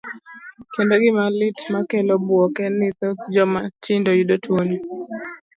Kendo 0.73 0.93
gima 1.03 1.23
lit 1.39 1.57
makelo 1.73 2.13
buok 2.27 2.55
en 2.65 2.73
ni 2.79 2.87
thoth 2.99 3.21
joma 3.33 3.61
tindo 3.83 4.09
yudo 4.17 4.35
tuoni. 4.43 4.77